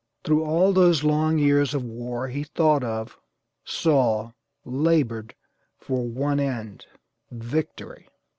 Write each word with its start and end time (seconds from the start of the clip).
Through 0.23 0.43
all 0.45 0.73
those 0.73 1.03
long 1.03 1.37
years 1.37 1.75
of 1.75 1.83
war 1.83 2.27
he 2.27 2.41
thought 2.43 2.83
of, 2.83 3.19
saw, 3.63 4.31
labored 4.65 5.35
for 5.77 6.07
one 6.07 6.39
end 6.39 6.87
VICTORY. 7.29 8.09